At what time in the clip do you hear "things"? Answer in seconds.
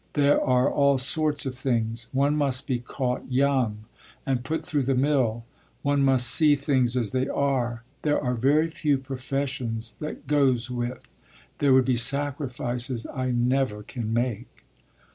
1.53-2.07, 6.55-6.97